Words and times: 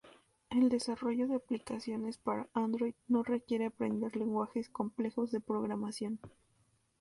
El 0.49 0.69
desarrollo 0.69 1.27
de 1.27 1.35
aplicaciones 1.35 2.17
para 2.17 2.47
Android 2.55 2.95
no 3.07 3.21
requiere 3.21 3.67
aprender 3.67 4.15
lenguajes 4.15 4.67
complejos 4.67 5.29
de 5.29 5.41
programación. 5.41 6.19